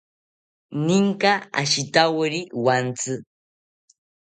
¿Ninka 0.85 1.31
ashitawori 1.61 2.41
wantsi? 2.65 3.13